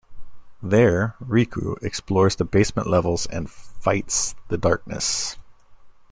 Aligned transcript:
There, 0.63 1.13
Riku, 1.21 1.77
explores 1.83 2.35
the 2.35 2.43
basement 2.43 2.87
levels 2.87 3.27
and 3.27 3.47
fights 3.47 4.33
the 4.47 4.57
darkness. 4.57 5.37